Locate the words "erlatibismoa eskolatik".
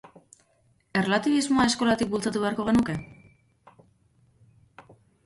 1.01-2.09